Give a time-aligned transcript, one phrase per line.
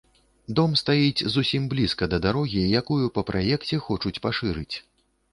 [0.59, 4.75] Дом стаіць зусім блізка да дарогі, якую па праекце хочуць пашырыць.